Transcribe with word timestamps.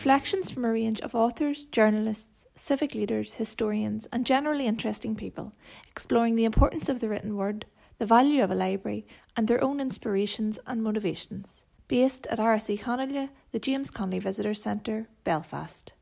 reflections 0.00 0.50
from 0.50 0.64
a 0.64 0.72
range 0.72 0.98
of 1.02 1.14
authors, 1.14 1.66
journalists, 1.66 2.46
civic 2.56 2.94
leaders, 2.94 3.34
historians, 3.34 4.08
and 4.10 4.24
generally 4.24 4.66
interesting 4.66 5.14
people, 5.14 5.52
exploring 5.90 6.36
the 6.36 6.46
importance 6.46 6.88
of 6.88 7.00
the 7.00 7.08
written 7.10 7.36
word, 7.36 7.66
the 7.98 8.06
value 8.06 8.42
of 8.42 8.50
a 8.50 8.54
library, 8.54 9.06
and 9.36 9.46
their 9.46 9.62
own 9.62 9.78
inspirations 9.78 10.58
and 10.66 10.82
motivations. 10.82 11.64
Based 11.86 12.26
at 12.28 12.38
Áras 12.38 12.74
Uí 12.74 12.80
Chonghaile, 12.80 13.28
the 13.52 13.58
James 13.58 13.90
Connolly 13.90 14.20
Visitor 14.20 14.54
Centre, 14.54 15.06
Belfast. 15.22 15.92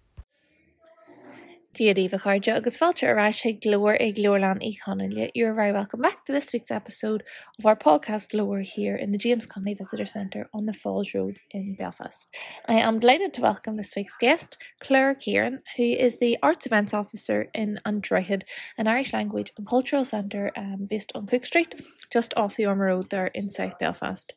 Díadíh 1.78 2.10
chuide 2.10 2.56
agus 2.56 2.76
fáilte 2.76 3.06
ará 3.06 3.30
sé 3.30 3.52
glóir 3.62 4.02
ag 4.02 4.16
glóirlan 4.16 4.58
í 4.66 4.76
Connelia. 4.76 5.30
You're 5.32 5.54
very 5.54 5.70
welcome 5.70 6.00
back 6.00 6.24
to 6.24 6.32
this 6.32 6.52
week's 6.52 6.72
episode 6.72 7.22
of 7.56 7.66
our 7.66 7.76
podcast 7.76 8.32
Glóir 8.32 8.64
here 8.64 8.96
in 8.96 9.12
the 9.12 9.16
James 9.16 9.46
Connolly 9.46 9.74
Visitor 9.74 10.04
Centre 10.04 10.50
on 10.52 10.66
the 10.66 10.72
Falls 10.72 11.14
Road 11.14 11.38
in 11.52 11.76
Belfast. 11.76 12.26
I 12.66 12.80
am 12.80 12.98
delighted 12.98 13.32
to 13.34 13.42
welcome 13.42 13.76
this 13.76 13.94
week's 13.94 14.16
guest, 14.16 14.58
Claire 14.80 15.14
Kieran, 15.14 15.62
who 15.76 15.84
is 15.84 16.18
the 16.18 16.36
Arts 16.42 16.66
Events 16.66 16.92
Officer 16.92 17.46
in 17.54 17.78
An 17.84 18.00
Droichead, 18.00 18.42
an 18.76 18.88
Irish 18.88 19.12
language 19.12 19.52
and 19.56 19.64
cultural 19.64 20.04
centre 20.04 20.50
um, 20.56 20.88
based 20.90 21.12
on 21.14 21.28
Cook 21.28 21.46
Street, 21.46 21.80
just 22.10 22.34
off 22.36 22.56
the 22.56 22.64
Ormeau 22.64 22.88
Road 22.88 23.10
there 23.10 23.28
in 23.28 23.48
South 23.48 23.78
Belfast. 23.78 24.34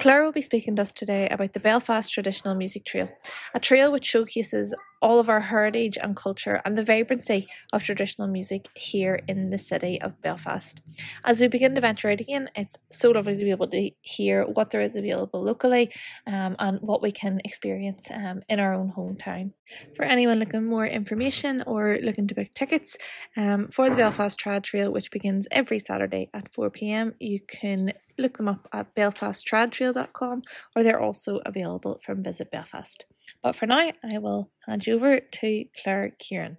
Claire 0.00 0.24
will 0.24 0.32
be 0.32 0.42
speaking 0.42 0.74
to 0.74 0.82
us 0.82 0.90
today 0.90 1.28
about 1.28 1.52
the 1.52 1.60
Belfast 1.60 2.12
Traditional 2.12 2.56
Music 2.56 2.84
Trail, 2.84 3.10
a 3.54 3.60
trail 3.60 3.92
which 3.92 4.06
showcases 4.06 4.74
all 5.02 5.18
of 5.18 5.28
our 5.28 5.40
heritage 5.40 5.98
and 6.00 6.16
culture 6.16 6.60
and 6.64 6.76
the 6.80 6.92
vibrancy 6.94 7.46
of 7.74 7.82
traditional 7.82 8.26
music 8.26 8.68
here 8.74 9.20
in 9.28 9.50
the 9.50 9.58
city 9.58 10.00
of 10.00 10.20
Belfast. 10.22 10.80
As 11.24 11.38
we 11.38 11.46
begin 11.46 11.74
to 11.74 11.80
venture 11.80 12.10
out 12.10 12.20
again, 12.20 12.48
it's 12.56 12.76
so 12.90 13.10
lovely 13.10 13.36
to 13.36 13.44
be 13.44 13.50
able 13.50 13.68
to 13.68 13.90
hear 14.00 14.44
what 14.44 14.70
there 14.70 14.80
is 14.80 14.96
available 14.96 15.42
locally 15.44 15.92
um, 16.26 16.56
and 16.58 16.80
what 16.80 17.02
we 17.02 17.12
can 17.12 17.40
experience 17.44 18.06
um, 18.10 18.40
in 18.48 18.58
our 18.58 18.72
own 18.72 18.92
hometown. 18.96 19.52
For 19.94 20.04
anyone 20.06 20.38
looking 20.38 20.60
for 20.60 20.66
more 20.66 20.86
information 20.86 21.62
or 21.66 21.98
looking 22.02 22.26
to 22.28 22.34
book 22.34 22.48
tickets 22.54 22.96
um, 23.36 23.68
for 23.68 23.90
the 23.90 23.96
Belfast 23.96 24.40
Trad 24.40 24.62
Trail, 24.62 24.90
which 24.90 25.10
begins 25.10 25.46
every 25.50 25.80
Saturday 25.80 26.30
at 26.32 26.52
4 26.54 26.70
pm, 26.70 27.14
you 27.20 27.40
can 27.46 27.92
look 28.16 28.38
them 28.38 28.48
up 28.48 28.68
at 28.72 28.94
belfasttradtrail.com 28.94 30.42
or 30.74 30.82
they're 30.82 31.00
also 31.00 31.40
available 31.44 32.00
from 32.04 32.22
Visit 32.22 32.50
Belfast. 32.50 33.04
But 33.42 33.54
for 33.54 33.66
now, 33.66 33.90
I 34.02 34.18
will 34.18 34.50
hand 34.66 34.86
you 34.86 34.96
over 34.96 35.20
to 35.20 35.64
Claire 35.82 36.14
Kieran. 36.18 36.56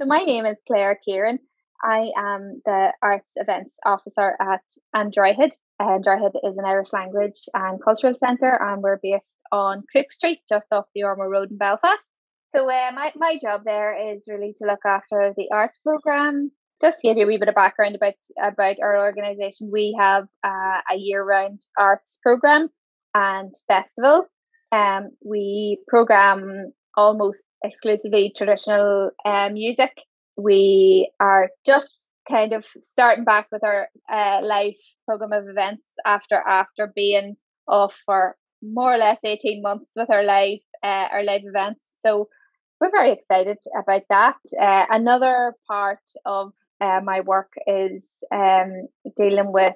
So, 0.00 0.06
my 0.06 0.20
name 0.20 0.46
is 0.46 0.56
Claire 0.66 0.98
Kieran. 1.04 1.40
I 1.84 2.10
am 2.16 2.62
the 2.64 2.90
Arts 3.02 3.28
Events 3.36 3.74
Officer 3.84 4.34
at 4.40 4.62
An 4.94 5.10
Droichead. 5.10 5.50
Android 5.78 6.32
is 6.42 6.56
an 6.56 6.64
Irish 6.64 6.90
language 6.94 7.38
and 7.52 7.78
cultural 7.84 8.14
centre, 8.18 8.58
and 8.58 8.80
we're 8.80 8.98
based 9.02 9.26
on 9.52 9.82
Cook 9.94 10.10
Street, 10.10 10.38
just 10.48 10.68
off 10.72 10.86
the 10.94 11.02
Ormeau 11.02 11.30
Road 11.30 11.50
in 11.50 11.58
Belfast. 11.58 12.00
So, 12.54 12.64
uh, 12.70 12.92
my, 12.94 13.12
my 13.14 13.36
job 13.42 13.64
there 13.66 14.14
is 14.14 14.22
really 14.26 14.54
to 14.56 14.64
look 14.64 14.86
after 14.86 15.34
the 15.36 15.50
arts 15.52 15.78
programme. 15.84 16.50
Just 16.80 17.00
to 17.00 17.08
give 17.08 17.18
you 17.18 17.24
a 17.24 17.26
wee 17.26 17.36
bit 17.36 17.50
of 17.50 17.54
background 17.54 17.94
about 17.94 18.14
about 18.42 18.76
our 18.82 19.04
organisation, 19.04 19.68
we 19.70 19.94
have 20.00 20.28
uh, 20.42 20.80
a 20.90 20.96
year 20.96 21.22
round 21.22 21.60
arts 21.78 22.16
programme 22.22 22.70
and 23.14 23.54
festival 23.68 24.28
um, 24.72 25.10
we 25.24 25.78
program 25.88 26.72
almost 27.00 27.38
exclusively 27.64 28.32
traditional 28.36 29.10
uh, 29.24 29.48
music. 29.50 29.92
We 30.36 31.10
are 31.20 31.48
just 31.64 31.88
kind 32.28 32.52
of 32.52 32.64
starting 32.82 33.24
back 33.24 33.48
with 33.50 33.64
our 33.64 33.88
uh, 34.12 34.40
live 34.42 34.74
program 35.06 35.32
of 35.32 35.48
events 35.48 35.84
after 36.06 36.36
after 36.36 36.92
being 36.94 37.36
off 37.66 37.94
for 38.06 38.36
more 38.62 38.94
or 38.94 38.98
less 38.98 39.18
18 39.24 39.62
months 39.62 39.90
with 39.96 40.10
our 40.10 40.24
live 40.24 40.58
uh, 40.84 41.08
our 41.12 41.24
live 41.24 41.42
events 41.44 41.82
so 42.04 42.28
we're 42.80 42.90
very 42.90 43.12
excited 43.12 43.56
about 43.82 44.02
that 44.10 44.36
uh, 44.60 44.84
another 44.90 45.54
part 45.66 46.04
of 46.26 46.52
uh, 46.80 47.00
my 47.02 47.20
work 47.20 47.52
is 47.66 48.02
um, 48.32 48.86
dealing 49.16 49.52
with 49.52 49.74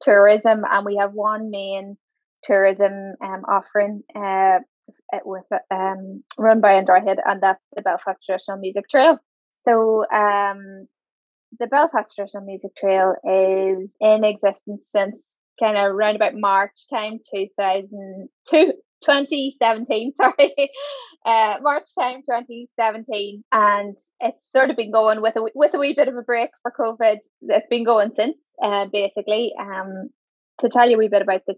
tourism 0.00 0.62
and 0.70 0.86
we 0.86 0.96
have 0.96 1.12
one 1.12 1.50
main 1.50 1.96
tourism 2.42 3.14
um, 3.22 3.42
offering 3.48 4.02
uh, 4.16 4.58
with 5.24 5.44
um, 5.70 6.22
run 6.38 6.60
by 6.60 6.72
An 6.72 6.86
Droichead, 6.86 7.18
and 7.24 7.42
that's 7.42 7.62
the 7.74 7.82
Belfast 7.82 8.18
Traditional 8.24 8.58
Music 8.58 8.88
Trail. 8.88 9.18
So 9.64 10.04
um, 10.12 10.86
the 11.58 11.66
Belfast 11.66 12.14
Traditional 12.14 12.44
Music 12.44 12.74
Trail 12.76 13.14
is 13.24 13.90
in 14.00 14.24
existence 14.24 14.82
since 14.94 15.16
kind 15.58 15.76
of 15.76 15.84
around 15.84 16.16
about 16.16 16.32
March 16.34 16.86
time 16.92 17.18
2002. 17.34 18.72
2017, 19.02 20.12
sorry, 20.16 20.70
uh, 21.24 21.56
March 21.62 21.88
time 21.98 22.18
2017, 22.18 23.42
and 23.50 23.96
it's 24.20 24.38
sort 24.52 24.70
of 24.70 24.76
been 24.76 24.92
going 24.92 25.22
with 25.22 25.36
a 25.36 25.48
with 25.54 25.74
a 25.74 25.78
wee 25.78 25.94
bit 25.94 26.08
of 26.08 26.16
a 26.16 26.22
break 26.22 26.50
for 26.62 26.72
COVID. 26.78 27.16
It's 27.42 27.66
been 27.68 27.84
going 27.84 28.12
since, 28.14 28.36
uh, 28.62 28.86
basically. 28.92 29.52
Um, 29.58 30.10
to 30.60 30.68
tell 30.68 30.88
you 30.88 30.96
a 30.96 30.98
wee 30.98 31.08
bit 31.08 31.22
about 31.22 31.42
the 31.46 31.54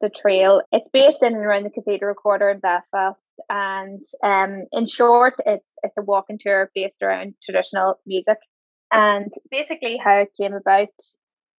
the 0.00 0.10
trail. 0.10 0.62
It's 0.72 0.88
based 0.92 1.22
in 1.22 1.34
and 1.34 1.44
around 1.44 1.64
the 1.64 1.70
Cathedral 1.70 2.14
Quarter 2.14 2.50
in 2.50 2.60
Belfast, 2.60 3.20
and 3.48 4.02
um, 4.22 4.64
in 4.72 4.86
short, 4.86 5.34
it's 5.46 5.66
it's 5.82 5.96
a 5.98 6.02
walking 6.02 6.38
tour 6.40 6.70
based 6.74 7.02
around 7.02 7.34
traditional 7.42 7.96
music. 8.06 8.38
And 8.90 9.30
basically, 9.50 9.98
how 10.02 10.18
it 10.18 10.32
came 10.40 10.54
about 10.54 10.88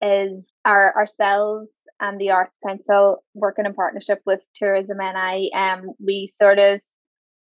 is 0.01 0.43
our 0.65 0.95
ourselves 0.95 1.69
and 1.99 2.19
the 2.19 2.31
Arts 2.31 2.55
Council 2.65 3.23
working 3.33 3.65
in 3.65 3.73
partnership 3.73 4.19
with 4.25 4.41
Tourism 4.55 4.97
NI. 4.97 5.51
Um, 5.53 5.91
we 6.03 6.31
sort 6.41 6.59
of 6.59 6.79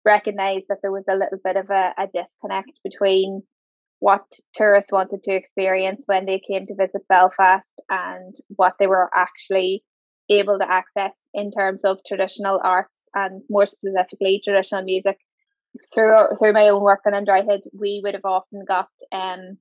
recognized 0.04 0.64
that 0.68 0.78
there 0.82 0.92
was 0.92 1.04
a 1.08 1.14
little 1.14 1.38
bit 1.42 1.56
of 1.56 1.70
a, 1.70 1.94
a 1.96 2.06
disconnect 2.12 2.72
between 2.82 3.42
what 4.00 4.24
tourists 4.54 4.90
wanted 4.90 5.22
to 5.22 5.32
experience 5.32 6.02
when 6.06 6.26
they 6.26 6.40
came 6.40 6.66
to 6.66 6.74
visit 6.74 7.06
Belfast 7.08 7.64
and 7.88 8.34
what 8.56 8.74
they 8.80 8.88
were 8.88 9.08
actually 9.14 9.84
able 10.30 10.58
to 10.58 10.70
access 10.70 11.12
in 11.34 11.50
terms 11.50 11.84
of 11.84 11.98
traditional 12.06 12.60
arts 12.62 13.02
and 13.14 13.42
more 13.50 13.66
specifically 13.66 14.40
traditional 14.44 14.82
music. 14.82 15.18
Through 15.94 16.12
through 16.38 16.52
my 16.52 16.68
own 16.68 16.82
work 16.82 17.00
on 17.06 17.14
An 17.14 17.24
Droichead, 17.24 17.60
we 17.72 18.02
would 18.04 18.12
have 18.12 18.26
often 18.26 18.62
got 18.68 18.88
um, 19.10 19.56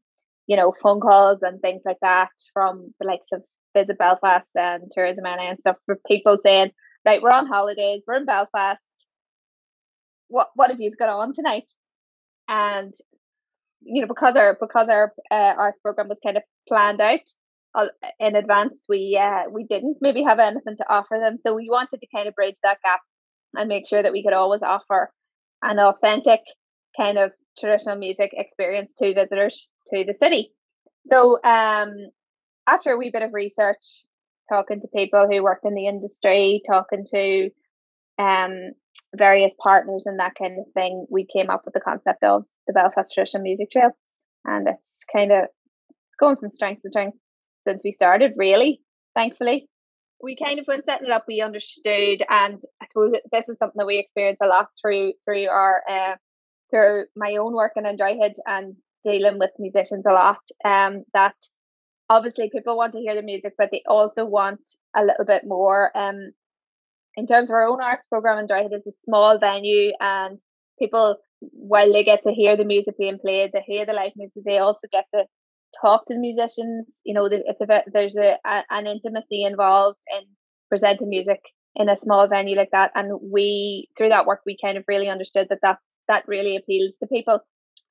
you 0.48 0.58
know, 0.58 0.74
phone 0.84 1.00
calls 1.00 1.40
and 1.42 1.62
things 1.62 1.82
like 1.86 2.00
that 2.02 2.30
from 2.54 2.94
the 3.00 3.08
likes 3.08 3.28
of 3.32 3.42
Visit 3.74 3.98
Belfast 3.98 4.50
and 4.56 4.92
Tourism 4.94 5.26
and 5.26 5.60
stuff 5.60 5.78
for 5.86 5.98
people 6.06 6.38
saying, 6.44 6.72
Right, 7.06 7.22
we're 7.22 7.30
on 7.30 7.48
holidays, 7.48 8.04
we're 8.06 8.18
in 8.18 8.26
Belfast. 8.26 8.82
What 10.28 10.50
what 10.56 10.70
have 10.70 10.82
you 10.82 10.92
got 10.92 11.08
on 11.08 11.34
tonight? 11.34 11.72
And 12.50 12.94
you 13.82 14.02
know, 14.02 14.08
because 14.08 14.36
our 14.36 14.58
because 14.60 14.90
our 14.90 15.14
uh, 15.32 15.54
arts 15.58 15.80
program 15.80 16.10
was 16.10 16.20
kind 16.24 16.38
of 16.38 16.44
planned 16.68 17.00
out, 17.00 17.22
in 18.20 18.36
advance 18.36 18.74
we 18.90 19.20
uh, 19.22 19.50
we 19.52 19.66
didn't 19.66 19.98
maybe 20.02 20.24
have 20.24 20.40
anything 20.40 20.78
to 20.78 20.90
offer 20.90 21.18
them. 21.22 21.38
So 21.42 21.54
we 21.54 21.70
wanted 21.70 22.02
to 22.02 22.08
kind 22.14 22.28
of 22.28 22.36
bridge 22.36 22.58
that 22.64 22.80
gap 22.84 23.02
and 23.54 23.68
make 23.68 23.88
sure 23.88 24.02
that 24.02 24.12
we 24.12 24.24
could 24.24 24.34
always 24.34 24.62
offer 24.64 25.12
an 25.62 25.80
authentic 25.80 26.42
kind 27.00 27.18
of 27.18 27.32
traditional 27.60 27.98
music 27.98 28.32
experience 28.34 28.94
to 29.00 29.14
visitors 29.14 29.70
to 29.94 30.04
the 30.06 30.16
city. 30.20 30.54
So 31.10 31.42
um 31.44 31.94
after 32.68 32.92
a 32.92 32.98
wee 32.98 33.12
bit 33.12 33.24
of 33.24 33.34
research 33.34 34.04
talking 34.52 34.82
to 34.82 34.88
people 34.96 35.28
who 35.30 35.44
worked 35.44 35.66
in 35.66 35.74
the 35.74 35.88
industry 35.88 36.62
talking 36.68 37.06
to 37.14 37.50
um 38.20 38.72
various 39.16 39.54
partners 39.62 40.04
and 40.06 40.20
that 40.20 40.36
kind 40.36 40.58
of 40.60 40.66
thing 40.74 41.06
we 41.10 41.26
came 41.26 41.50
up 41.50 41.62
with 41.66 41.74
the 41.74 41.82
concept 41.82 42.24
of 42.24 42.44
the 42.68 42.74
belfast 42.74 43.12
traditional 43.14 43.44
music 43.44 43.72
trail. 43.72 43.92
And 44.46 44.68
it's 44.68 45.06
kind 45.14 45.32
of 45.32 45.46
going 46.20 46.38
from 46.38 46.52
strength 46.52 46.82
to 46.84 46.90
strength 46.90 47.18
since 47.68 47.82
we 47.84 47.92
started, 47.92 48.34
really, 48.38 48.82
thankfully. 49.16 49.68
We 50.24 50.36
kind 50.36 50.60
of 50.60 50.66
when 50.66 50.84
setting 50.84 51.08
it 51.08 51.14
up, 51.14 51.26
we 51.28 51.42
understood, 51.42 52.24
and 52.30 52.62
I 52.82 52.86
suppose 52.88 53.14
this 53.32 53.50
is 53.50 53.58
something 53.58 53.78
that 53.80 53.88
we 53.88 53.98
experience 54.00 54.38
a 54.42 54.48
lot 54.48 54.68
through 54.80 55.14
through 55.26 55.48
our 55.48 55.82
uh, 55.90 56.16
through 56.70 57.06
my 57.16 57.38
own 57.38 57.54
work 57.54 57.74
in 57.76 57.86
An 57.86 57.98
Droichead 57.98 58.36
and 58.46 58.76
dealing 59.04 59.40
with 59.40 59.50
musicians 59.58 60.06
a 60.08 60.14
lot. 60.14 60.40
Um, 60.64 61.04
that 61.14 61.36
obviously 62.08 62.52
people 62.52 62.78
want 62.78 62.94
to 62.94 63.00
hear 63.00 63.16
the 63.16 63.24
music, 63.24 63.54
but 63.58 63.70
they 63.72 63.82
also 63.88 64.26
want 64.26 64.62
a 64.96 65.04
little 65.04 65.26
bit 65.26 65.44
more. 65.46 65.96
Um, 65.98 66.32
in 67.16 67.26
terms 67.26 67.50
of 67.50 67.56
our 67.56 67.68
own 67.68 67.82
arts 67.82 68.06
program, 68.06 68.38
An 68.38 68.48
Droichead 68.48 68.76
is 68.76 68.88
a 68.88 68.92
small 69.06 69.40
venue, 69.40 69.92
and 70.00 70.40
people 70.78 71.18
while 71.42 71.92
they 71.92 72.04
get 72.04 72.24
to 72.24 72.32
hear 72.32 72.56
the 72.56 72.66
music 72.66 72.98
being 72.98 73.20
played, 73.20 73.52
they 73.54 73.64
hear 73.66 73.86
the 73.86 73.94
live 73.94 74.12
music, 74.16 74.44
they 74.46 74.60
also 74.60 74.88
get 74.92 75.06
to 75.14 75.26
talk 75.80 76.06
to 76.06 76.14
the 76.14 76.20
musicians. 76.20 76.94
You 77.04 77.14
know, 77.14 77.26
it's 77.32 77.62
a 77.62 77.84
there's 77.92 78.16
a, 78.16 78.38
a 78.46 78.64
an 78.70 78.88
intimacy 78.88 79.44
involved 79.44 80.00
in 80.18 80.28
presenting 80.70 81.10
music 81.10 81.42
in 81.76 81.90
a 81.90 81.96
small 81.96 82.28
venue 82.28 82.56
like 82.56 82.72
that, 82.72 82.92
and 82.96 83.20
we 83.22 83.90
through 83.98 84.10
that 84.10 84.26
work 84.26 84.42
we 84.46 84.58
kind 84.62 84.78
of 84.78 84.84
really 84.88 85.10
understood 85.10 85.48
that 85.50 85.60
that 85.62 85.80
that 86.08 86.28
really 86.28 86.56
appeals 86.56 86.98
to 87.00 87.08
people. 87.08 87.40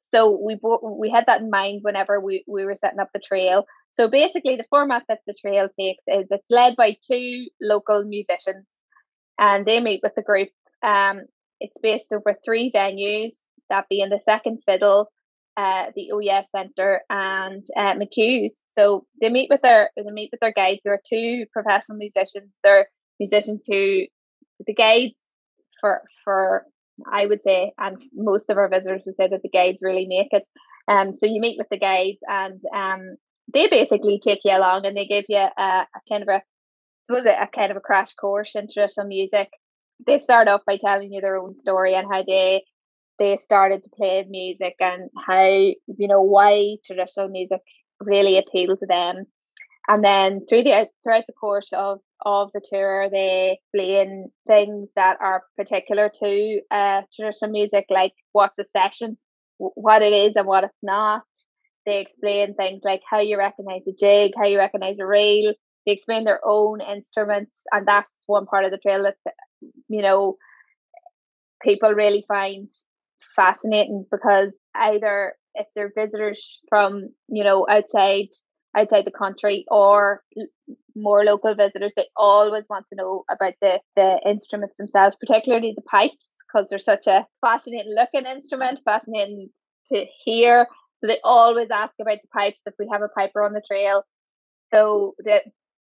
So 0.03 0.39
we 0.43 0.59
we 0.83 1.11
had 1.11 1.27
that 1.27 1.41
in 1.41 1.51
mind 1.51 1.81
whenever 1.83 2.21
we 2.21 2.45
we 2.49 2.65
were 2.65 2.75
setting 2.75 3.01
up 3.01 3.11
the 3.13 3.21
trail. 3.21 3.65
So 3.93 4.09
basically, 4.09 4.57
the 4.57 4.67
format 4.71 5.05
that 5.09 5.21
the 5.27 5.35
trail 5.35 5.69
takes 5.69 6.05
is 6.07 6.27
it's 6.31 6.51
led 6.51 6.77
by 6.77 6.97
two 7.11 7.47
local 7.61 8.05
musicians, 8.05 8.67
and 9.39 9.65
they 9.67 9.81
meet 9.81 10.01
with 10.03 10.15
the 10.15 10.23
group. 10.23 10.49
Um, 10.83 11.23
it's 11.61 11.77
based 11.83 12.13
over 12.13 12.37
three 12.45 12.73
venues, 12.75 13.33
that 13.69 13.89
being 13.89 14.09
the 14.09 14.21
Second 14.25 14.63
Fiddle, 14.67 15.11
uh, 15.57 15.87
the 15.95 16.13
OES 16.13 16.47
Centre, 16.55 17.03
and 17.11 17.65
uh, 17.77 17.95
McHugh's. 17.95 18.63
So 18.69 19.07
they 19.21 19.29
meet 19.29 19.49
with 19.51 19.63
their 19.63 19.91
they 19.97 20.11
meet 20.11 20.31
with 20.33 20.41
their 20.41 20.53
guides 20.53 20.81
who 20.85 20.91
are 20.91 21.01
two 21.09 21.47
professional 21.53 21.99
musicians. 21.99 22.51
They're 22.63 22.89
musicians 23.19 23.63
who 23.67 24.07
the 24.67 24.75
guides 24.75 25.15
for 25.81 26.03
for 26.25 26.65
I 27.11 27.27
would 27.27 27.43
say, 27.43 27.73
and 27.79 27.97
most 28.13 28.45
of 28.49 28.59
our 28.59 28.69
visitors 28.69 29.03
would 29.07 29.17
say 29.17 29.29
that 29.29 29.43
the 29.43 29.49
guides 29.49 29.79
really 29.83 30.07
make 30.07 30.29
it. 30.33 30.45
Um, 30.89 31.13
so 31.13 31.27
you 31.27 31.41
meet 31.41 31.59
with 31.59 31.69
the 31.71 31.79
guides, 31.79 32.19
and 32.29 32.61
um, 32.75 33.17
they 33.53 33.69
basically 33.69 34.21
take 34.23 34.41
you 34.45 34.57
along, 34.57 34.87
and 34.87 34.97
they 34.97 35.07
give 35.07 35.25
you 35.29 35.39
a, 35.39 35.51
a 35.59 35.87
kind 36.09 36.23
of 36.23 36.29
a 36.29 36.43
was 37.09 37.25
it 37.25 37.37
a 37.39 37.49
kind 37.49 37.71
of 37.71 37.77
a 37.77 37.81
crash 37.81 38.15
course 38.15 38.55
in 38.55 38.69
traditional 38.73 39.07
music. 39.07 39.49
They 40.07 40.19
start 40.19 40.49
off 40.49 40.63
by 40.67 40.77
telling 40.79 41.13
you 41.13 41.21
their 41.21 41.37
own 41.37 41.59
story 41.59 41.95
and 41.95 42.07
how 42.11 42.23
they 42.23 42.65
they 43.21 43.39
started 43.45 43.85
to 43.85 43.91
play 43.91 44.27
music 44.29 44.75
and 44.81 45.11
how 45.27 45.45
you 45.45 46.09
know 46.09 46.23
why 46.23 46.77
traditional 46.87 47.29
music 47.29 47.61
really 48.01 48.39
appealed 48.39 48.81
to 48.81 48.87
them. 48.87 49.27
And 49.89 50.03
then 50.03 50.47
through 50.49 50.65
the 50.65 50.89
throughout 51.05 51.25
the 51.29 51.35
course 51.35 51.69
of 51.73 52.01
of 52.25 52.51
the 52.53 52.63
tour, 52.73 53.09
they 53.11 53.59
explain 53.61 54.31
things 54.49 54.89
that 54.97 55.19
are 55.21 55.45
particular 55.57 56.11
to 56.23 56.61
uh, 56.71 57.03
traditional 57.15 57.53
music, 57.53 57.87
like 57.91 58.13
what's 58.33 58.59
a 58.59 58.65
session, 58.65 59.19
what 59.59 60.03
it 60.03 60.13
is 60.13 60.33
and 60.37 60.47
what 60.47 60.65
it's 60.65 60.83
not. 60.83 61.23
They 61.87 62.01
explain 62.01 62.55
things 62.55 62.83
like 62.85 63.03
how 63.09 63.21
you 63.21 63.39
recognize 63.39 63.83
a 63.89 63.93
jig, 63.93 64.33
how 64.37 64.47
you 64.47 64.59
recognize 64.59 64.99
a 64.99 65.07
reel, 65.07 65.55
they 65.87 65.93
explain 65.93 66.25
their 66.25 66.41
own 66.45 66.81
instruments, 66.81 67.53
and 67.73 67.87
that's 67.87 68.09
one 68.27 68.47
part 68.47 68.65
of 68.65 68.71
the 68.71 68.79
trail 68.79 69.03
that 69.05 69.35
you 69.89 70.03
know 70.03 70.37
people 71.63 71.93
really 71.93 72.25
find 72.29 72.69
fascinating 73.37 74.05
because 74.11 74.51
either 74.75 75.35
if 75.55 75.67
they're 75.75 75.93
visitors 75.97 76.61
from 76.69 77.09
you 77.29 77.45
know 77.45 77.67
outside 77.69 78.29
outside 78.77 79.05
the 79.05 79.11
country 79.11 79.65
or 79.69 80.23
more 80.97 81.25
local 81.25 81.55
visitors 81.55 81.93
they 81.97 82.07
always 82.17 82.65
want 82.69 82.87
to 82.89 82.97
know 82.97 83.25
about 83.31 83.55
the 83.61 83.81
the 83.97 84.21
instruments 84.27 84.75
themselves 84.79 85.17
particularly 85.21 85.73
the 85.75 85.83
pipes 85.83 86.27
because 86.53 86.69
they're 86.69 86.79
such 86.79 87.07
a 87.07 87.27
fascinating 87.41 87.95
looking 87.97 88.27
instrument 88.31 88.81
fascinating 88.85 89.49
to 89.93 90.05
hear. 90.25 90.67
So 91.01 91.07
they 91.07 91.19
always 91.25 91.69
ask 91.73 91.95
about 92.01 92.19
the 92.23 92.29
pipes 92.33 92.61
if 92.67 92.75
we 92.79 92.89
have 92.93 93.03
a 93.03 93.09
piper 93.09 93.43
on 93.43 93.53
the 93.53 93.63
trail. 93.67 94.05
So 94.75 95.15
the 95.19 95.41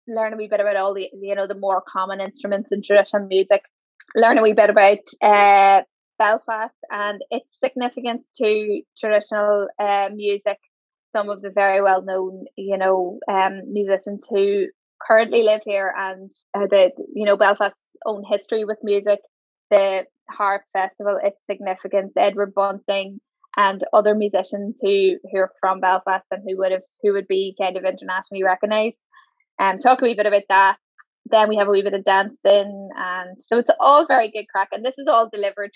learn 0.08 0.34
a 0.34 0.38
wee 0.38 0.48
bit 0.50 0.60
about 0.60 0.76
all 0.76 0.94
the 0.94 1.10
you 1.14 1.36
know 1.36 1.48
the 1.48 1.56
more 1.56 1.84
common 1.92 2.22
instruments 2.22 2.70
in 2.72 2.82
traditional 2.84 3.28
music, 3.28 3.62
learn 4.16 4.38
a 4.38 4.42
wee 4.42 4.54
bit 4.54 4.70
about 4.70 5.00
uh, 5.22 5.82
Belfast 6.24 6.80
and 6.92 7.22
its 7.32 7.50
significance 7.64 8.24
to 8.38 8.82
traditional 8.98 9.68
uh, 9.80 10.10
music. 10.14 10.58
Some 11.16 11.30
of 11.30 11.42
the 11.42 11.50
very 11.64 11.82
well 11.82 12.04
known 12.04 12.46
you 12.56 12.78
know 12.78 13.20
um, 13.30 13.54
musicians 13.80 14.22
who 14.30 14.66
currently 15.06 15.42
live 15.44 15.62
here 15.66 15.94
and 15.98 16.32
uh, 16.58 16.68
the 16.74 16.92
you 17.16 17.26
know 17.26 17.38
Belfast's 17.38 17.78
own 18.06 18.24
history 18.30 18.64
with 18.66 18.78
music, 18.84 19.20
the 19.72 20.06
Harp 20.30 20.64
Festival, 20.72 21.20
its 21.22 21.40
significance, 21.50 22.14
Edward 22.18 22.54
Bunting 22.54 23.20
and 23.58 23.84
other 23.92 24.16
musicians 24.16 24.78
who 24.82 24.96
who 25.30 25.40
are 25.40 25.52
from 25.60 25.82
Belfast 25.82 26.26
and 26.32 26.44
who 26.46 26.58
would 26.60 26.72
have 26.72 26.86
who 27.02 27.14
would 27.14 27.28
be 27.28 27.56
kind 27.62 27.76
of 27.78 27.84
internationally 27.84 28.44
recognized 28.44 29.02
um, 29.62 29.80
talk 29.80 30.02
a 30.02 30.06
wee 30.06 30.16
bit 30.16 30.26
about 30.26 30.44
that. 30.50 30.78
Then 31.26 31.50
we 31.50 31.58
have 31.58 31.68
a 31.68 31.72
wee 31.72 31.84
bit 31.84 31.94
of 31.94 32.04
dancing, 32.04 32.90
and 32.96 33.38
so 33.48 33.60
it's 33.60 33.70
all 33.80 34.08
very 34.08 34.32
good 34.32 34.48
crack. 34.52 34.70
And 34.72 34.84
this 34.84 34.98
is 34.98 35.08
all 35.08 35.30
delivered 35.32 35.72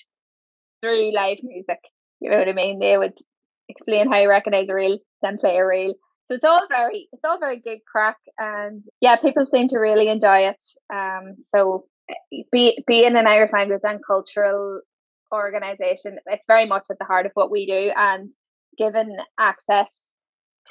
through 0.86 1.14
live 1.14 1.38
music. 1.44 1.80
You 2.20 2.30
know 2.30 2.38
what 2.38 2.50
I 2.50 2.54
mean? 2.54 2.80
They 2.80 2.98
would 2.98 3.18
explain 3.68 4.10
how 4.10 4.20
you 4.20 4.30
recognize 4.30 4.68
a 4.70 4.74
reel, 4.74 5.00
then 5.22 5.38
play 5.38 5.58
a 5.58 5.66
reel. 5.66 5.94
So 6.28 6.36
it's 6.36 6.44
all 6.44 6.68
very, 6.70 7.08
it's 7.12 7.24
all 7.24 7.40
very 7.40 7.62
good 7.62 7.80
crack, 7.92 8.18
and 8.38 8.84
yeah, 9.00 9.16
people 9.18 9.46
seem 9.46 9.68
to 9.70 9.78
really 9.78 10.10
enjoy 10.10 10.50
it. 10.50 10.62
Um, 10.92 11.36
so 11.56 11.86
be 12.52 12.84
being 12.88 13.16
an 13.16 13.28
Irish 13.28 13.52
language 13.54 13.82
and 13.84 14.00
cultural 14.06 14.82
organization, 15.32 16.18
it's 16.26 16.46
very 16.48 16.68
much 16.68 16.86
at 16.90 16.98
the 17.00 17.06
heart 17.06 17.28
of 17.28 17.32
what 17.36 17.52
we 17.52 17.68
do, 17.68 17.92
and 17.96 18.32
given 18.78 19.18
access 19.40 19.88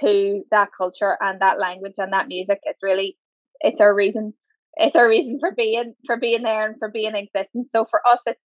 to 0.00 0.43
that 0.50 0.70
culture 0.76 1.16
and 1.20 1.40
that 1.40 1.61
language 1.61 1.94
and 1.99 2.12
that 2.12 2.26
music. 2.28 2.58
It's 2.64 2.82
really 2.82 3.16
it's 3.61 3.81
our 3.81 3.94
reason 3.94 4.34
it's 4.75 4.96
our 4.96 5.08
reason 5.08 5.38
for 5.38 5.52
being 5.56 5.94
for 6.06 6.16
being 6.16 6.43
there 6.43 6.69
and 6.69 6.76
for 6.81 6.90
being 6.90 7.14
existing. 7.14 7.66
So 7.70 7.84
for 7.84 8.00
us 8.08 8.20
it's 8.26 8.40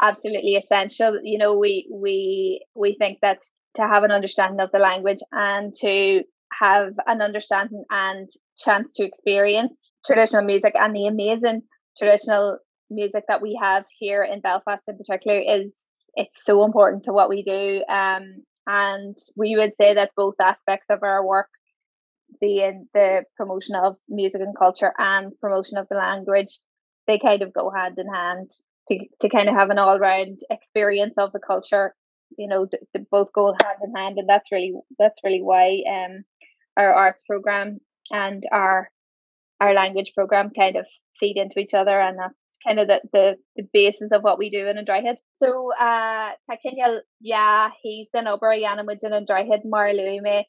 absolutely 0.00 0.56
essential. 0.56 1.18
You 1.22 1.38
know, 1.38 1.58
we 1.58 1.88
we 1.92 2.64
we 2.74 2.96
think 2.98 3.18
that 3.22 3.38
to 3.76 3.82
have 3.82 4.04
an 4.04 4.10
understanding 4.10 4.60
of 4.60 4.70
the 4.72 4.78
language 4.78 5.20
and 5.32 5.72
to 5.80 6.22
have 6.60 6.92
an 7.06 7.22
understanding 7.22 7.84
and 7.90 8.28
chance 8.58 8.92
to 8.92 9.04
experience 9.04 9.90
traditional 10.04 10.44
music 10.44 10.74
and 10.74 10.94
the 10.94 11.06
amazing 11.06 11.62
traditional 11.98 12.58
music 12.90 13.24
that 13.28 13.40
we 13.40 13.58
have 13.60 13.84
here 13.98 14.22
in 14.22 14.40
Belfast 14.40 14.82
in 14.86 14.98
particular 14.98 15.38
is 15.38 15.74
it's 16.14 16.44
so 16.44 16.64
important 16.64 17.04
to 17.04 17.12
what 17.12 17.30
we 17.30 17.42
do. 17.42 17.82
Um, 17.88 18.44
and 18.66 19.16
we 19.36 19.56
would 19.56 19.72
say 19.80 19.94
that 19.94 20.10
both 20.14 20.34
aspects 20.40 20.86
of 20.90 21.02
our 21.02 21.26
work, 21.26 21.48
being 22.40 22.86
the 22.94 23.24
promotion 23.36 23.74
of 23.74 23.96
music 24.08 24.40
and 24.40 24.56
culture 24.56 24.92
and 24.98 25.32
promotion 25.40 25.78
of 25.78 25.88
the 25.88 25.96
language, 25.96 26.60
they 27.06 27.18
kind 27.18 27.42
of 27.42 27.52
go 27.52 27.70
hand 27.70 27.98
in 27.98 28.06
hand 28.12 28.50
to, 28.88 28.98
to 29.20 29.28
kind 29.28 29.48
of 29.48 29.54
have 29.54 29.70
an 29.70 29.78
all 29.78 29.98
round 29.98 30.40
experience 30.50 31.14
of 31.18 31.32
the 31.32 31.40
culture. 31.40 31.94
You 32.38 32.48
know, 32.48 32.66
they 32.94 33.00
both 33.10 33.32
go 33.32 33.54
hand 33.62 33.78
in 33.84 33.94
hand, 33.94 34.18
and 34.18 34.28
that's 34.28 34.50
really 34.50 34.72
that's 34.98 35.20
really 35.22 35.42
why 35.42 35.82
um 35.88 36.24
our 36.76 36.92
arts 36.92 37.22
program 37.26 37.78
and 38.10 38.42
our 38.50 38.88
our 39.60 39.74
language 39.74 40.12
program 40.14 40.50
kind 40.58 40.76
of 40.76 40.86
feed 41.20 41.36
into 41.36 41.60
each 41.60 41.74
other, 41.74 42.00
and 42.00 42.18
that's 42.18 42.34
kind 42.66 42.78
of 42.78 42.88
the, 42.88 43.00
the, 43.12 43.36
the 43.56 43.68
basis 43.72 44.10
of 44.12 44.22
what 44.22 44.38
we 44.38 44.48
do 44.48 44.66
in 44.66 44.78
An 44.78 44.84
Droichead. 44.84 45.16
So 45.42 45.72
uh 45.74 46.30
Takinya 46.50 47.00
yeah 47.20 47.70
he's 47.82 48.08
in 48.14 48.26
over 48.26 48.46
Yanamud 48.48 48.98
in 49.02 49.12
a 49.12 49.20
dryhead 49.20 49.62
mar 49.64 49.92
lume 49.92 50.44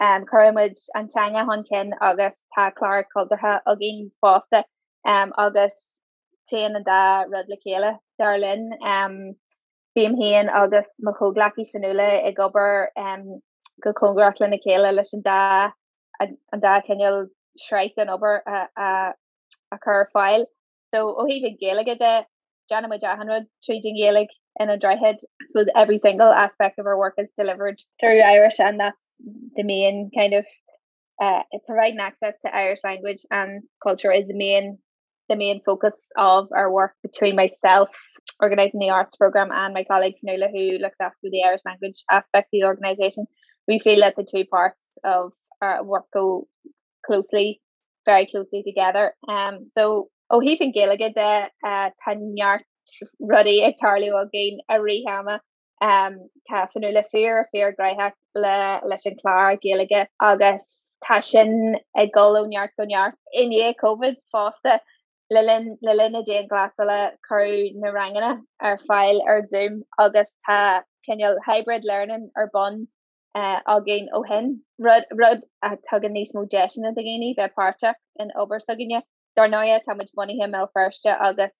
um 0.00 0.24
Kuramud 0.32 0.74
and 0.94 1.10
Changa 1.12 1.46
Honkin 1.46 1.90
August 2.00 2.44
ta 2.54 2.70
Clark 2.70 3.06
Calderha 3.16 3.60
Ogin 3.66 4.10
Fosta 4.22 4.64
um 5.06 5.32
August 5.36 5.74
Tain 6.50 6.76
and 6.76 6.84
da 6.84 7.24
Rudlakela 7.24 7.98
Darlin 8.20 8.70
um 8.82 9.34
Beam 9.94 10.16
Hain 10.20 10.48
August 10.48 10.92
Mahoglaki 11.02 11.66
Fanula 11.74 12.26
ag 12.28 12.38
ober 12.38 12.90
um 12.96 13.40
go 13.82 13.92
na 13.92 14.56
céile 14.66 14.92
leis 14.94 15.12
an 15.12 15.22
da 15.22 15.70
an 16.20 16.60
da 16.60 16.80
shreit 17.58 17.92
an 17.96 18.08
ober 18.08 18.42
a 18.46 18.68
a 18.76 19.12
a 19.72 19.78
chur 19.84 20.08
fáil 20.14 20.46
so 20.90 20.98
ó 21.20 21.26
hí 21.28 21.40
gaige 21.60 21.98
de 21.98 22.26
Janna 22.70 22.98
Jahanwood 23.00 23.46
trading 23.64 23.96
Gaelic 23.96 24.28
in 24.58 24.70
a 24.70 24.78
dryhead 24.78 25.16
I 25.42 25.46
suppose 25.46 25.68
every 25.74 25.98
single 25.98 26.32
aspect 26.32 26.78
of 26.78 26.86
our 26.86 26.98
work 26.98 27.14
is 27.18 27.28
delivered 27.38 27.80
through 28.00 28.20
Irish 28.20 28.58
and 28.58 28.80
that's 28.80 29.06
the 29.56 29.62
main 29.62 30.10
kind 30.16 30.34
of 30.34 30.46
uh, 31.22 31.42
providing 31.66 32.00
access 32.00 32.34
to 32.42 32.54
Irish 32.54 32.80
language 32.84 33.24
and 33.30 33.62
culture 33.82 34.12
is 34.12 34.26
the 34.26 34.34
main 34.34 34.78
the 35.28 35.36
main 35.36 35.60
focus 35.64 35.94
of 36.16 36.48
our 36.54 36.70
work 36.72 36.92
between 37.02 37.36
myself 37.36 37.88
organizing 38.40 38.80
the 38.80 38.90
arts 38.90 39.16
program 39.16 39.50
and 39.52 39.74
my 39.74 39.84
colleague 39.84 40.14
Fanula 40.24 40.50
who 40.50 40.78
looks 40.78 40.96
after 41.00 41.28
the 41.30 41.42
Irish 41.44 41.62
language 41.64 42.04
aspect 42.10 42.46
of 42.46 42.52
the 42.52 42.64
organization 42.64 43.26
we 43.68 43.78
feel 43.78 44.00
that 44.00 44.14
the 44.16 44.26
two 44.30 44.44
parts 44.44 44.98
of 45.04 45.32
our 45.62 45.82
work 45.84 46.06
go 46.12 46.46
closely 47.04 47.60
very 48.04 48.26
closely 48.26 48.62
together. 48.62 49.14
Um 49.28 49.58
so 49.72 50.08
ó 50.32 50.40
hí 50.42 50.56
an 50.60 50.72
géige 50.72 51.12
de 51.14 51.50
tanart 52.04 52.64
rudí 53.32 53.58
ag 53.66 53.76
tarliú 53.82 54.16
a 54.22 54.24
géin 54.34 54.58
a 54.68 54.78
rihama 54.86 55.38
um 55.82 56.18
ca 56.48 56.66
fanú 56.72 56.92
le 56.92 57.04
fear 57.12 57.40
a 57.40 57.46
fear 57.52 57.74
greithe 57.78 58.12
le 58.34 58.56
leis 58.84 59.06
an 59.06 59.16
chlár 59.22 59.58
géige 59.66 60.06
agus 60.20 60.66
tá 61.04 61.22
sin 61.22 61.78
ag 61.96 62.12
goúneart 62.16 62.76
goneart 62.80 63.18
iné 63.42 63.74
COVID 63.84 64.16
fásta 64.34 64.78
lelin 65.30 65.76
lelin 65.82 66.16
a 66.16 66.22
déan 66.22 66.48
glasile 66.48 67.12
choú 67.28 67.72
na 67.74 67.90
rangana 67.90 68.42
ar 68.60 68.78
fáil 68.88 69.20
ar 69.26 69.44
zoom 69.46 69.82
agus 69.98 70.28
tá 70.48 70.82
ceal 71.08 71.38
hybrid 71.46 71.84
learning 71.84 72.30
ar 72.36 72.48
bon 72.52 72.86
uh, 73.34 73.60
a 73.66 73.80
géin 73.88 74.08
ó 74.14 74.22
hen. 74.28 74.60
Rud 74.78 75.04
rud 75.12 75.44
a 75.62 75.76
tugan 75.90 76.16
níos 76.18 76.34
mó 76.34 76.46
deisina 76.56 76.94
a 76.96 77.06
géine 77.08 77.34
bheitpáteach 77.38 78.02
in 78.24 78.32
ober 78.36 78.60
saginne 78.60 79.02
dar 79.36 79.48
noia 79.48 79.80
tá 79.86 79.96
muid 79.96 80.12
buní 80.18 80.38
him 80.42 80.52
me 80.52 80.64
firstste 80.76 81.12
agus 81.28 81.56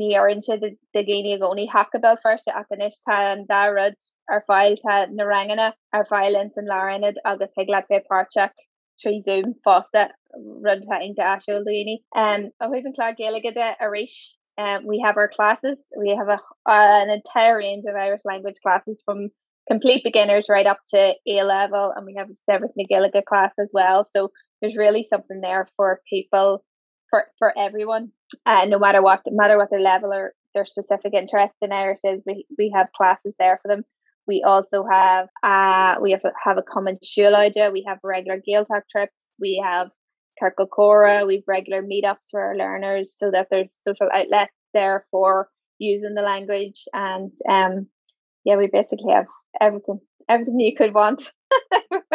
ní 0.00 0.10
orintse 0.22 0.58
de 0.60 1.04
géine 1.10 1.38
goni 1.44 1.68
hakabel 1.76 2.18
firstste 2.24 2.52
a 2.62 2.86
is 2.86 3.00
tá 3.08 3.20
an 3.32 3.46
darud 3.46 3.96
ar 4.30 4.44
fáil 4.48 4.76
tá 4.82 4.98
na 5.10 5.24
rangana 5.24 5.72
ar 5.92 6.04
fáilint 6.10 6.56
an 6.56 6.66
lárinid 6.74 7.16
agus 7.24 7.50
he 7.56 7.64
glad 7.64 7.88
fé 7.88 8.00
páach 8.10 8.50
trí 9.02 9.20
zoom 9.28 9.54
fásta 9.66 10.10
rudta 10.64 10.98
inte 11.00 11.22
asúlíní. 11.22 12.04
Um, 12.16 12.50
a 12.60 12.68
de 12.68 13.76
a 13.80 13.88
rééis 13.88 14.36
um, 14.58 14.86
we 14.86 15.00
have 15.04 15.16
our 15.16 15.28
classes. 15.28 15.78
We 15.96 16.10
have 16.16 16.28
a, 16.28 16.38
uh, 16.70 17.02
an 17.02 17.10
entire 17.10 17.58
range 17.58 17.84
of 17.88 17.96
Irish 17.96 18.20
language 18.24 18.56
classes 18.62 18.98
from 19.04 19.30
complete 19.70 20.04
beginners 20.04 20.46
right 20.48 20.66
up 20.66 20.78
to 20.90 21.14
A 21.26 21.42
level, 21.42 21.92
and 21.96 22.04
we 22.04 22.14
have 22.18 22.28
a 22.28 22.34
Service 22.44 22.72
na 22.76 22.84
Gaeilge 22.90 23.24
class 23.24 23.52
as 23.58 23.70
well. 23.72 24.04
So 24.04 24.30
there's 24.60 24.76
really 24.76 25.06
something 25.08 25.40
there 25.40 25.68
for 25.76 26.00
people, 26.08 26.64
for 27.08 27.24
for 27.38 27.56
everyone, 27.56 28.12
uh, 28.44 28.66
no 28.66 28.78
matter 28.78 29.02
what, 29.02 29.22
no 29.26 29.36
matter 29.36 29.56
what 29.56 29.70
their 29.70 29.80
level 29.80 30.12
or 30.12 30.34
their 30.54 30.66
specific 30.66 31.14
interest 31.14 31.54
in 31.62 31.72
Irish 31.72 32.00
is. 32.04 32.22
We 32.26 32.46
we 32.58 32.72
have 32.74 32.92
classes 32.92 33.34
there 33.38 33.58
for 33.62 33.68
them. 33.68 33.84
We 34.26 34.42
also 34.42 34.84
have 34.88 35.28
uh 35.42 35.96
we 36.00 36.10
have 36.12 36.22
have 36.44 36.58
a 36.58 36.62
common 36.62 36.98
shulaja. 37.02 37.72
We 37.72 37.84
have 37.88 37.98
regular 38.04 38.38
Gaeltacht 38.38 38.82
trips. 38.90 39.16
We 39.40 39.62
have 39.64 39.88
Circle 40.38 41.26
We've 41.26 41.42
regular 41.46 41.82
meetups 41.82 42.30
for 42.30 42.40
our 42.40 42.56
learners 42.56 43.14
so 43.16 43.30
that 43.30 43.48
there's 43.50 43.76
social 43.82 44.08
outlets 44.12 44.52
there 44.72 45.06
for 45.10 45.48
using 45.78 46.14
the 46.14 46.22
language. 46.22 46.84
And 46.92 47.32
um, 47.48 47.86
yeah, 48.44 48.56
we 48.56 48.66
basically 48.66 49.12
have 49.12 49.26
everything, 49.60 50.00
everything 50.28 50.60
you 50.60 50.76
could 50.76 50.94
want. 50.94 51.30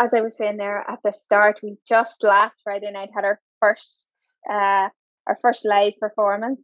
As 0.00 0.10
I 0.14 0.20
was 0.20 0.36
saying 0.36 0.58
there 0.58 0.84
at 0.88 1.00
the 1.02 1.12
start, 1.12 1.58
we 1.62 1.76
just 1.86 2.22
last 2.22 2.60
Friday 2.62 2.90
night 2.92 3.10
had 3.14 3.24
our 3.24 3.40
first 3.60 4.12
uh, 4.48 4.88
our 5.26 5.38
first 5.42 5.64
live 5.64 5.94
performance 6.00 6.60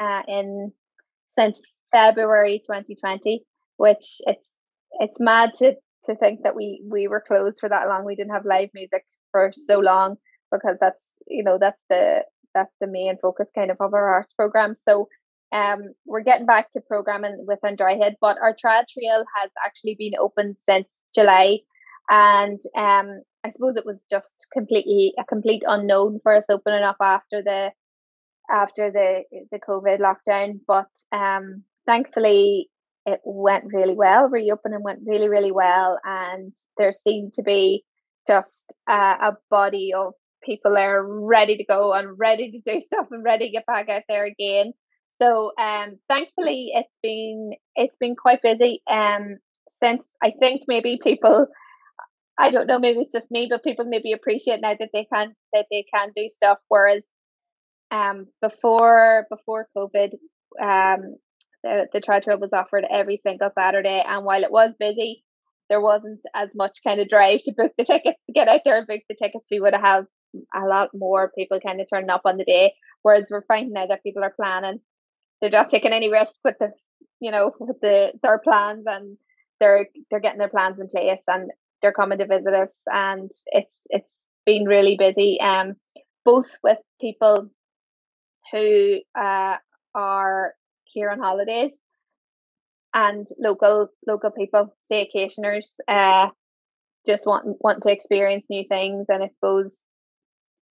uh, 0.00 0.22
in 0.26 0.72
since 1.38 1.60
February 1.92 2.62
2020, 2.66 3.44
which 3.76 4.20
it's 4.20 4.46
it's 5.00 5.20
mad 5.20 5.50
to 5.58 5.74
to 6.06 6.16
think 6.16 6.40
that 6.44 6.56
we 6.56 6.82
we 6.88 7.08
were 7.08 7.22
closed 7.26 7.58
for 7.60 7.68
that 7.68 7.88
long. 7.88 8.06
We 8.06 8.16
didn't 8.16 8.32
have 8.32 8.46
live 8.46 8.70
music 8.72 9.04
for 9.32 9.52
so 9.54 9.80
long 9.80 10.16
because 10.50 10.76
that's 10.80 11.00
you 11.26 11.42
know 11.42 11.58
that's 11.58 11.80
the 11.90 12.24
that's 12.54 12.74
the 12.80 12.86
main 12.86 13.16
focus 13.20 13.48
kind 13.54 13.70
of 13.70 13.76
of 13.80 13.94
our 13.94 14.08
arts 14.14 14.32
program. 14.32 14.76
So 14.88 15.08
um 15.52 15.94
we're 16.04 16.22
getting 16.22 16.46
back 16.46 16.70
to 16.72 16.80
programming 16.80 17.44
with 17.46 17.60
Droichead, 17.62 18.14
but 18.20 18.38
our 18.38 18.54
trial 18.58 18.84
trail 18.88 19.24
has 19.36 19.50
actually 19.64 19.96
been 19.98 20.18
open 20.18 20.56
since 20.68 20.88
July 21.14 21.60
and 22.10 22.60
um 22.76 23.22
I 23.44 23.52
suppose 23.52 23.76
it 23.76 23.86
was 23.86 24.04
just 24.10 24.46
completely 24.52 25.14
a 25.18 25.24
complete 25.24 25.62
unknown 25.66 26.20
for 26.22 26.34
us 26.34 26.44
opening 26.50 26.82
up 26.82 26.96
after 27.00 27.42
the 27.42 27.70
after 28.50 28.90
the 28.90 29.24
the 29.50 29.58
COVID 29.58 30.00
lockdown. 30.00 30.60
But 30.66 30.90
um 31.12 31.64
thankfully 31.86 32.70
it 33.06 33.20
went 33.24 33.72
really 33.72 33.94
well. 33.94 34.28
Reopening 34.28 34.82
went 34.82 35.00
really, 35.06 35.28
really 35.28 35.52
well 35.52 35.98
and 36.04 36.52
there 36.76 36.92
seemed 36.92 37.32
to 37.34 37.42
be 37.42 37.84
just 38.26 38.72
uh, 38.86 39.16
a 39.20 39.36
body 39.50 39.92
of 39.96 40.12
people 40.42 40.76
are 40.76 41.04
ready 41.04 41.56
to 41.56 41.64
go 41.64 41.92
and 41.92 42.18
ready 42.18 42.50
to 42.50 42.60
do 42.60 42.82
stuff 42.86 43.06
and 43.10 43.24
ready 43.24 43.46
to 43.46 43.52
get 43.52 43.66
back 43.66 43.88
out 43.88 44.02
there 44.08 44.24
again. 44.24 44.72
So 45.20 45.52
um 45.60 45.98
thankfully 46.08 46.70
it's 46.74 46.94
been 47.02 47.52
it's 47.74 47.96
been 48.00 48.14
quite 48.16 48.42
busy 48.42 48.82
um 48.90 49.38
since 49.82 50.02
I 50.22 50.32
think 50.38 50.62
maybe 50.68 50.98
people 51.02 51.46
I 52.40 52.50
don't 52.50 52.68
know, 52.68 52.78
maybe 52.78 53.00
it's 53.00 53.12
just 53.12 53.32
me, 53.32 53.48
but 53.50 53.64
people 53.64 53.84
maybe 53.84 54.12
appreciate 54.12 54.60
now 54.60 54.74
that 54.78 54.90
they 54.92 55.06
can 55.12 55.34
that 55.52 55.66
they 55.70 55.84
can 55.92 56.10
do 56.14 56.28
stuff. 56.34 56.58
Whereas 56.68 57.02
um 57.90 58.26
before 58.40 59.26
before 59.30 59.66
COVID, 59.76 60.12
um 60.62 61.16
the 61.64 61.88
the 61.92 62.00
trad 62.00 62.22
trail 62.22 62.38
was 62.38 62.52
offered 62.52 62.84
every 62.90 63.20
single 63.26 63.50
Saturday 63.58 64.02
and 64.06 64.24
while 64.24 64.44
it 64.44 64.52
was 64.52 64.72
busy, 64.78 65.24
there 65.68 65.80
wasn't 65.80 66.20
as 66.34 66.50
much 66.54 66.78
kind 66.84 67.00
of 67.00 67.08
drive 67.08 67.42
to 67.44 67.52
book 67.56 67.72
the 67.76 67.84
tickets 67.84 68.20
to 68.26 68.32
get 68.32 68.48
out 68.48 68.60
there 68.64 68.78
and 68.78 68.86
book 68.86 69.00
the 69.08 69.16
tickets 69.16 69.46
we 69.50 69.60
would 69.60 69.74
have 69.74 70.04
a 70.54 70.66
lot 70.66 70.90
more 70.94 71.32
people 71.36 71.60
kind 71.60 71.80
of 71.80 71.86
turning 71.88 72.10
up 72.10 72.22
on 72.24 72.36
the 72.36 72.44
day. 72.44 72.74
Whereas 73.02 73.28
we're 73.30 73.42
finding 73.42 73.72
now 73.72 73.86
that 73.86 74.02
people 74.02 74.22
are 74.22 74.34
planning, 74.34 74.80
they're 75.40 75.50
not 75.50 75.70
taking 75.70 75.92
any 75.92 76.10
risks 76.10 76.38
with 76.44 76.56
the, 76.58 76.72
you 77.20 77.30
know, 77.30 77.52
with 77.58 77.80
the 77.80 78.12
their 78.22 78.38
plans, 78.38 78.84
and 78.86 79.16
they're 79.60 79.86
they're 80.10 80.20
getting 80.20 80.38
their 80.38 80.48
plans 80.48 80.78
in 80.80 80.88
place, 80.88 81.22
and 81.28 81.50
they're 81.80 81.92
coming 81.92 82.18
to 82.18 82.26
visit 82.26 82.54
us, 82.54 82.74
and 82.86 83.30
it's 83.46 83.72
it's 83.88 84.28
been 84.44 84.64
really 84.64 84.96
busy. 84.98 85.40
Um, 85.40 85.74
both 86.24 86.50
with 86.62 86.78
people 87.00 87.48
who 88.52 88.98
uh 89.18 89.56
are 89.94 90.54
here 90.84 91.10
on 91.10 91.18
holidays 91.18 91.72
and 92.94 93.26
local 93.38 93.88
local 94.06 94.30
people, 94.30 94.74
staycationers, 94.90 95.74
uh, 95.88 96.28
just 97.06 97.26
want 97.26 97.56
want 97.60 97.82
to 97.82 97.90
experience 97.90 98.46
new 98.50 98.64
things, 98.68 99.06
and 99.08 99.22
I 99.22 99.28
suppose 99.28 99.72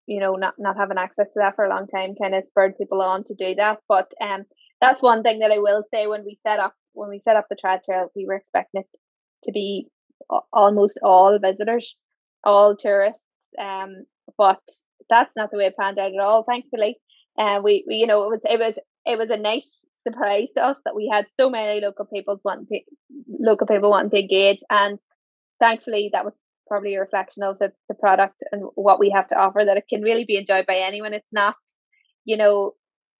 you 0.07 0.19
know 0.19 0.35
not 0.35 0.55
not 0.57 0.77
having 0.77 0.97
access 0.97 1.27
to 1.27 1.39
that 1.39 1.55
for 1.55 1.65
a 1.65 1.69
long 1.69 1.87
time 1.87 2.15
kind 2.21 2.35
of 2.35 2.45
spurred 2.45 2.77
people 2.77 3.01
on 3.01 3.23
to 3.25 3.35
do 3.35 3.55
that. 3.55 3.79
But 3.87 4.11
um 4.21 4.45
that's 4.81 5.01
one 5.01 5.23
thing 5.23 5.39
that 5.39 5.51
i 5.51 5.57
will 5.57 5.83
say 5.91 6.07
when 6.07 6.23
we 6.23 6.37
set 6.45 6.59
up 6.59 6.73
when 6.93 7.09
we 7.09 7.19
set 7.19 7.35
up 7.35 7.47
the 7.49 7.55
trad 7.55 7.83
trail 7.83 8.11
we 8.15 8.25
were 8.27 8.35
expecting 8.35 8.81
it 8.81 8.87
to 9.43 9.51
be 9.51 9.87
almost 10.53 10.99
all 11.03 11.39
visitors 11.39 11.95
all 12.43 12.75
tourists 12.75 13.23
um 13.59 14.05
but 14.37 14.61
that's 15.09 15.31
not 15.35 15.51
the 15.51 15.57
way 15.57 15.65
it 15.65 15.77
panned 15.79 15.99
out 15.99 16.13
at 16.13 16.19
all 16.19 16.43
thankfully. 16.43 16.97
And 17.37 17.59
uh, 17.59 17.61
we, 17.63 17.83
we 17.87 17.95
you 17.95 18.07
know 18.07 18.23
it 18.25 18.29
was 18.29 18.41
it 18.45 18.59
was 18.59 18.73
it 19.05 19.17
was 19.17 19.29
a 19.29 19.37
nice 19.37 19.67
surprise 20.07 20.47
to 20.55 20.63
us 20.63 20.77
that 20.85 20.95
we 20.95 21.09
had 21.11 21.25
so 21.35 21.49
many 21.49 21.81
local 21.81 22.05
people 22.05 22.39
wanting 22.43 22.67
to 22.67 22.79
local 23.39 23.67
people 23.67 23.89
wanting 23.89 24.09
to 24.11 24.19
engage 24.19 24.59
and 24.69 24.99
thankfully 25.59 26.09
that 26.13 26.25
was 26.25 26.35
probably 26.67 26.95
a 26.95 26.99
reflection 26.99 27.43
of 27.43 27.57
the, 27.59 27.71
the 27.89 27.95
product 27.95 28.43
and 28.51 28.63
what 28.75 28.99
we 28.99 29.09
have 29.09 29.27
to 29.27 29.35
offer 29.35 29.63
that 29.65 29.77
it 29.77 29.85
can 29.89 30.01
really 30.01 30.25
be 30.25 30.37
enjoyed 30.37 30.65
by 30.65 30.77
anyone. 30.77 31.13
It's 31.13 31.33
not, 31.33 31.55
you 32.25 32.37
know, 32.37 32.73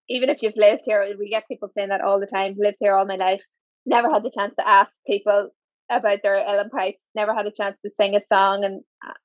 even 0.09 0.29
if 0.29 0.41
you've 0.41 0.57
lived 0.57 0.83
here, 0.85 1.05
we 1.19 1.29
get 1.29 1.47
people 1.47 1.69
saying 1.73 1.89
that 1.89 2.01
all 2.01 2.19
the 2.19 2.27
time, 2.27 2.55
lived 2.57 2.77
here 2.79 2.95
all 2.95 3.05
my 3.05 3.15
life, 3.15 3.43
never 3.85 4.11
had 4.11 4.23
the 4.23 4.31
chance 4.31 4.53
to 4.55 4.67
ask 4.67 4.91
people 5.05 5.49
about 5.89 6.19
their 6.23 6.35
uilleann 6.35 6.71
pipes, 6.71 7.05
never 7.15 7.33
had 7.33 7.45
a 7.45 7.51
chance 7.51 7.79
to 7.81 7.89
sing 7.89 8.15
a 8.15 8.21
song 8.21 8.63
in, 8.63 8.83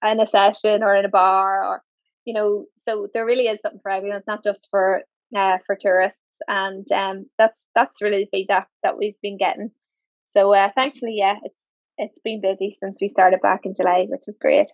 in 0.08 0.20
a 0.20 0.26
session 0.26 0.82
or 0.82 0.94
in 0.96 1.04
a 1.04 1.08
bar 1.08 1.64
or, 1.64 1.82
you 2.24 2.34
know, 2.34 2.66
so 2.88 3.08
there 3.12 3.26
really 3.26 3.46
is 3.48 3.60
something 3.60 3.80
for 3.82 3.90
everyone. 3.90 4.18
It's 4.18 4.26
not 4.26 4.44
just 4.44 4.68
for, 4.70 5.02
uh, 5.36 5.58
for 5.66 5.76
tourists. 5.80 6.18
And 6.48 6.90
um, 6.90 7.26
that's 7.38 7.60
that's 7.74 8.02
really 8.02 8.24
the 8.24 8.38
feedback 8.38 8.66
that 8.82 8.98
we've 8.98 9.20
been 9.22 9.38
getting. 9.38 9.70
So 10.28 10.52
uh, 10.52 10.70
thankfully, 10.74 11.16
yeah, 11.18 11.36
it's 11.44 11.61
it's 11.98 12.18
been 12.24 12.40
busy 12.40 12.76
since 12.78 12.96
we 13.00 13.08
started 13.08 13.40
back 13.42 13.60
in 13.64 13.74
July, 13.74 14.06
which 14.08 14.28
is 14.28 14.36
great. 14.40 14.70